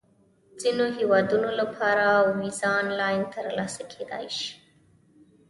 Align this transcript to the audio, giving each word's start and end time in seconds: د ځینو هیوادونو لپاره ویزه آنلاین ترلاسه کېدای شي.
د 0.51 0.53
ځینو 0.61 0.85
هیوادونو 0.97 1.49
لپاره 1.61 2.05
ویزه 2.39 2.67
آنلاین 2.81 3.21
ترلاسه 3.35 3.81
کېدای 3.93 4.27
شي. 4.37 4.51